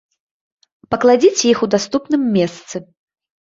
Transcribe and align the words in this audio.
Пакладзіце 0.93 1.43
іх 1.53 1.63
у 1.69 1.71
даступным 1.77 2.27
месцы. 2.41 2.85